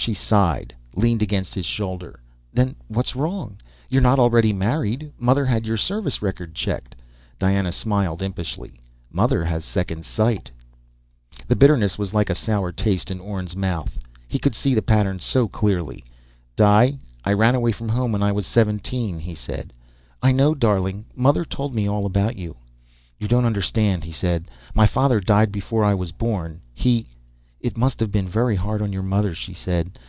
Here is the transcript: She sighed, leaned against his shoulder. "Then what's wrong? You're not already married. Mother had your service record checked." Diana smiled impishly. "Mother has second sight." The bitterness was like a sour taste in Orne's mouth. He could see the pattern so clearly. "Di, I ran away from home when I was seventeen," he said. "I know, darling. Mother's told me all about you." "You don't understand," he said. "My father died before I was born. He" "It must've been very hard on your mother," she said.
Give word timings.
She 0.00 0.14
sighed, 0.14 0.74
leaned 0.96 1.20
against 1.20 1.54
his 1.54 1.66
shoulder. 1.66 2.20
"Then 2.50 2.76
what's 2.86 3.14
wrong? 3.14 3.58
You're 3.90 4.00
not 4.00 4.18
already 4.18 4.54
married. 4.54 5.12
Mother 5.18 5.44
had 5.44 5.66
your 5.66 5.76
service 5.76 6.22
record 6.22 6.54
checked." 6.54 6.94
Diana 7.38 7.72
smiled 7.72 8.22
impishly. 8.22 8.80
"Mother 9.10 9.44
has 9.44 9.66
second 9.66 10.06
sight." 10.06 10.50
The 11.46 11.56
bitterness 11.56 11.98
was 11.98 12.14
like 12.14 12.30
a 12.30 12.34
sour 12.34 12.72
taste 12.72 13.10
in 13.10 13.20
Orne's 13.20 13.54
mouth. 13.54 13.98
He 14.26 14.38
could 14.38 14.54
see 14.54 14.72
the 14.74 14.80
pattern 14.80 15.18
so 15.18 15.46
clearly. 15.46 16.04
"Di, 16.56 16.98
I 17.26 17.32
ran 17.34 17.54
away 17.54 17.72
from 17.72 17.90
home 17.90 18.12
when 18.12 18.22
I 18.22 18.32
was 18.32 18.46
seventeen," 18.46 19.18
he 19.18 19.34
said. 19.34 19.74
"I 20.22 20.32
know, 20.32 20.54
darling. 20.54 21.04
Mother's 21.14 21.48
told 21.50 21.74
me 21.74 21.86
all 21.86 22.06
about 22.06 22.36
you." 22.36 22.56
"You 23.18 23.28
don't 23.28 23.44
understand," 23.44 24.04
he 24.04 24.12
said. 24.12 24.50
"My 24.74 24.86
father 24.86 25.20
died 25.20 25.52
before 25.52 25.84
I 25.84 25.92
was 25.92 26.12
born. 26.12 26.62
He" 26.72 27.08
"It 27.68 27.76
must've 27.76 28.12
been 28.12 28.28
very 28.28 28.54
hard 28.54 28.80
on 28.80 28.92
your 28.92 29.02
mother," 29.02 29.34
she 29.34 29.52
said. 29.52 29.90